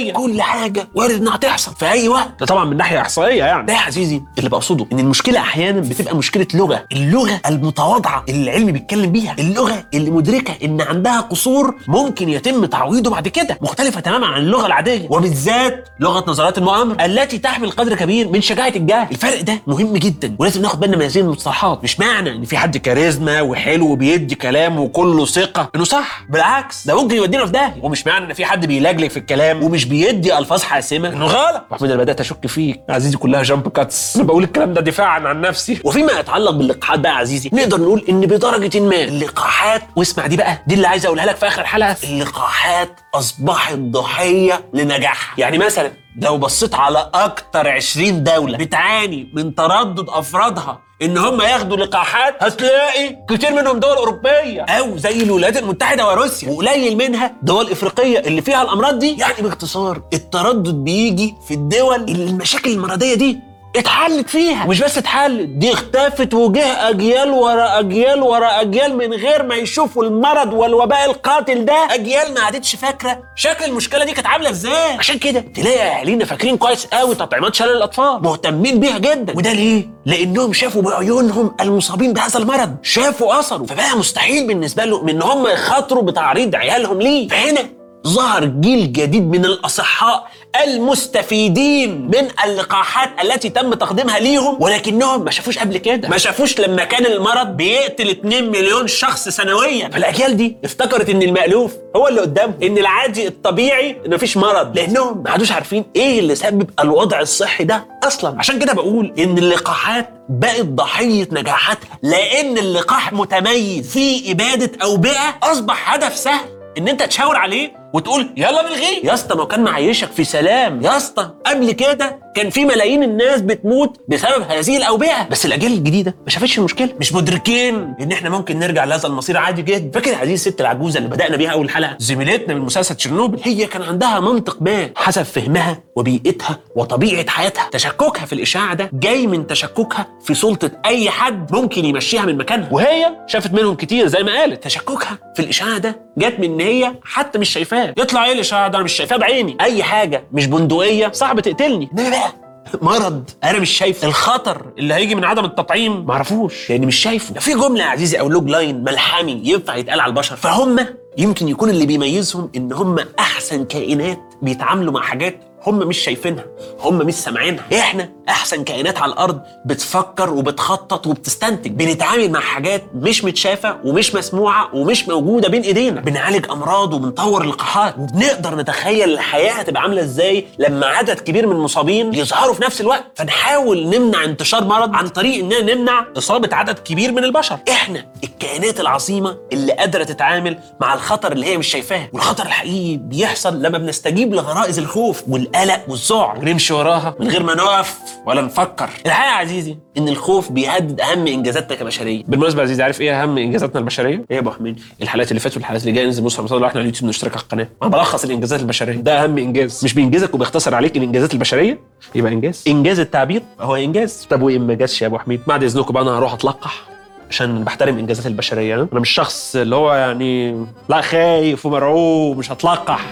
[0.09, 2.29] 100% كل حاجة وارد إنها تحصل في أي وقت.
[2.39, 3.65] ده طبعا من ناحية إحصائية يعني.
[3.65, 6.85] ده يا عزيزي اللي بقصده إن المشكلة أحيانا بتبقى مشكلة لغة.
[6.91, 9.35] اللغة المتواضعة اللي العلم بيتكلم بيها.
[9.39, 14.65] اللغة اللي مدركة إن عندها قصور ممكن يتم تعويضه بعد كده مختلفة تماما عن اللغة
[14.65, 15.07] العادية.
[15.09, 19.07] وبالذات لغة نظريات المؤامرة التي تحمل قدر كبير من شجاعة الجهل.
[19.11, 21.83] الفرق ده مهم جدا ولازم ناخد بالنا من هذه المصطلحات.
[21.83, 25.69] مش معنى إن في حد كاريزما وحلو وبيدي كلام وكله ثقة.
[25.75, 26.23] إنه صح.
[26.29, 27.75] بالعكس ده ممكن يودينا في داهية.
[27.81, 31.09] ومش معنى إن في حد بيلجلج في الكلام ومش بيدي ألفاظ حاسمة.
[31.09, 31.63] إنه غلط.
[31.71, 32.81] محمود أنا بدأت أشك فيك.
[32.89, 35.79] عزيزي كلها jump cuts أنا بقول الكلام ده دفاعا عن نفسي.
[35.83, 40.75] وفيما يتعلق باللقاحات بقى عزيزي نقدر نقول إن بدرجة ما اللقاحات واسمع دي بقى دي
[40.75, 41.95] اللي عايز أقولها لك في آخر حلقة.
[42.03, 45.35] اللقاحات أصبحت ضحية لنجاحها.
[45.37, 51.77] يعني مثلا لو بصيت على أكتر 20 دولة بتعاني من تردد أفرادها إن هم ياخدوا
[51.77, 54.61] لقاحات هتلاقي كتير منهم دول أوروبية.
[54.61, 56.49] أو زي الولايات المتحدة وروسيا.
[56.51, 59.17] وقليل منها دول إفريقية اللي فيها الأمراض دي.
[59.17, 63.39] يعني باختصار التردد بيجي في الدول اللي المشاكل المرضية دي.
[63.79, 64.65] اتحلت فيها.
[64.65, 70.03] مش بس اتحلت دي اختفت وجه أجيال ورا أجيال ورا أجيال من غير ما يشوفوا
[70.03, 71.87] المرض والوباء القاتل ده.
[71.91, 74.91] أجيال ما عادتش فاكرة شكل المشكلة دي كانت عاملة إزاي.
[74.99, 78.21] عشان كده تلاقي أهالينا فاكرين كويس قوي تطعيمات شلل الأطفال.
[78.23, 79.33] مهتمين بيها جدا.
[79.37, 82.75] وده ليه؟ لأنهم شافوا بعيونهم المصابين بهذا المرض.
[82.83, 83.63] شافوا أثره.
[83.65, 87.27] فبقى مستحيل بالنسبة لهم إن هم يخاطروا بتعريض عيالهم ليه.
[87.27, 87.69] فهنا
[88.07, 90.27] ظهر جيل جديد من الأصحاء.
[90.63, 96.09] المستفيدين من اللقاحات التي تم تقديمها ليهم ولكنهم ما شافوش قبل كده.
[96.09, 99.89] ما شافوش لما كان المرض بيقتل 2 مليون شخص سنويا.
[99.89, 104.75] فالأجيال دي افتكرت إن المألوف هو اللي قدامهم إن العادي الطبيعي إن مفيش مرض.
[104.77, 108.35] لأنهم ما عادوش عارفين إيه اللي سبب الوضع الصحي ده أصلا.
[108.39, 115.37] عشان كده بقول إن اللقاحات بقت ضحية نجاحاتها لأن اللقاح متميز في إبادة أوبئة.
[115.43, 116.45] أصبح هدف سهل
[116.77, 119.03] إن أنت تشاور عليه وتقول يلا نلغيه.
[119.05, 120.81] يا اسطى ما كان معيشك في سلام.
[120.81, 125.27] يا اسطى قبل كده كان في ملايين الناس بتموت بسبب هذه الأوبئة.
[125.29, 126.89] بس الأجيال الجديدة ما شافتش المشكلة.
[126.99, 129.99] مش مدركين إن إحنا ممكن نرجع لهذا المصير عادي جدا.
[129.99, 133.39] فاكر هذه الست العجوزة اللي بدأنا بيها أول حلقة؟ زميلتنا من مسلسل تشيرنوبل.
[133.43, 134.89] هي كان عندها منطق ما.
[134.95, 137.69] حسب فهمها وبيئتها وطبيعة حياتها.
[137.71, 142.69] تشككها في الإشاعة ده جاي من تشككها في سلطة أي حد ممكن يمشيها من مكانها.
[142.71, 144.63] وهي شافت منهم كتير زي ما قالت.
[144.63, 148.75] تشككها في الإشاعة ده جت من إن هي حتى مش شايفاه يطلع إيه الاشاعه ده
[148.77, 151.89] أنا مش شايفاه بعيني أي حاجة مش بندقية صعب تقتلني.
[151.93, 152.33] انما بقى
[152.81, 153.29] مرض.
[153.43, 156.69] أنا مش شايف الخطر اللي هيجي من عدم التطعيم معرفوش.
[156.69, 157.33] لأني مش شايفه.
[157.35, 160.35] لو في جملة يا عزيزي أو logline ملحمي ينفع يتقال على البشر.
[160.35, 160.79] فهم
[161.17, 166.45] يمكن يكون اللي بيميزهم إن هم أحسن كائنات بيتعاملوا مع حاجات هم مش شايفينها
[166.79, 167.63] هم مش سامعينها.
[167.79, 171.71] إحنا؟ أحسن كائنات على الأرض بتفكر وبتخطط وبتستنتج.
[171.71, 176.01] بنتعامل مع حاجات مش متشافة ومش مسموعة ومش موجودة بين إيدينا.
[176.01, 177.95] بنعالج أمراض وبنطور لقاحات.
[177.97, 183.03] وبنقدر نتخيل الحياة هتبقى عاملة إزاي لما عدد كبير من المصابين يظهروا في نفس الوقت.
[183.15, 187.57] فنحاول نمنع انتشار مرض عن طريق إننا نمنع إصابة عدد كبير من البشر.
[187.69, 193.61] إحنا الكائنات العظيمة اللي قادرة تتعامل مع الخطر اللي هي مش شايفاه والخطر الحقيقي بيحصل
[193.61, 197.15] لما بنستجيب لغرائز الخوف والقلق والذعر ونمشي وراها.
[197.19, 198.89] من غير ما نقف ولا نفكر.
[199.05, 202.23] الحقيقة يا عزيزي إن الخوف بيهدد أهم إنجازاتنا كبشرية.
[202.27, 205.55] بالمناسبة يا عزيزي عارف إيه أهم إنجازاتنا البشرية؟ إيه يا أبو حميد؟ الحلقات اللي فاتت
[205.57, 207.67] والحلقات اللي جاية ننزل نبص على إحنا على اليوتيوب نشترك على القناة.
[207.83, 208.95] أنا بلخص الإنجازات البشرية.
[208.95, 209.81] ده أهم إنجاز.
[209.83, 211.79] مش بينجزك وبيختصر عليك الإنجازات البشرية؟
[212.15, 212.63] يبقى إنجاز.
[212.67, 214.27] إنجاز التعبير هو إنجاز.
[214.29, 216.81] طب وإيه ما جاش يا أبو حميد؟ بعد إذنكم بقى أنا هروح أتلقح
[217.29, 223.05] عشان بحترم إنجازات البشرية؟ أنا مش شخص اللي هو يعني لا خايف ومرعوب مش هتلقح.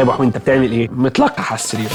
[0.00, 0.88] يا ابو حميد انت بتعمل إيه.
[0.88, 1.88] متلقح على السرير.